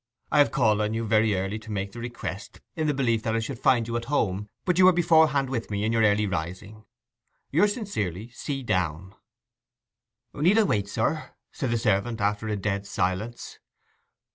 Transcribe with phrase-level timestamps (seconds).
[0.31, 3.35] I have called on you very early to make the request, in the belief that
[3.35, 6.25] I should find you at home; but you are beforehand with me in your early
[6.25, 8.63] rising.—Yours sincerely, C.
[8.63, 9.13] Downe.'
[10.33, 13.59] 'Need I wait, sir?' said the servant after a dead silence.